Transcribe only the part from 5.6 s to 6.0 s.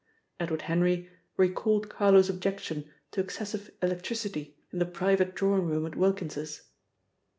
room at